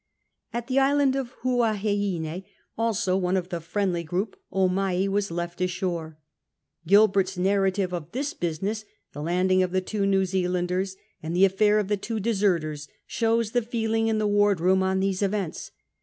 [0.51, 2.43] At the island of Huaheine,
[2.75, 6.17] also one of the Friendly group, Omai was left ashore.
[6.87, 8.83] Gilbert's narrative of this business,
[9.13, 13.51] the landing of the two New Zealanders, and the affair of the two deserters, shows
[13.51, 15.69] the feeling in the ward room on these events.